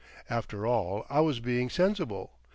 After 0.31 0.65
all, 0.65 1.05
I 1.11 1.19
was 1.19 1.39
being 1.39 1.69
sensible. 1.69 2.31